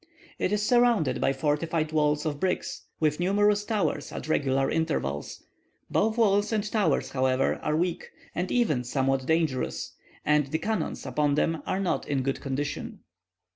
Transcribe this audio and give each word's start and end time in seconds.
It 0.39 0.51
is 0.51 0.65
surrounded 0.65 1.21
by 1.21 1.31
fortified 1.31 1.91
walls 1.91 2.25
of 2.25 2.39
brick, 2.39 2.63
with 2.99 3.19
numerous 3.19 3.63
towers 3.63 4.11
at 4.11 4.27
regular 4.27 4.67
intervals; 4.67 5.43
both 5.91 6.17
walls 6.17 6.51
and 6.51 6.63
towers, 6.63 7.11
however, 7.11 7.59
are 7.61 7.77
weak, 7.77 8.09
and 8.33 8.51
even 8.51 8.83
somewhat 8.83 9.27
dangerous, 9.27 9.93
and 10.25 10.47
the 10.47 10.57
cannons 10.57 11.05
upon 11.05 11.35
them 11.35 11.61
are 11.67 11.79
not 11.79 12.07
in 12.07 12.23
good 12.23 12.41
condition. 12.41 13.01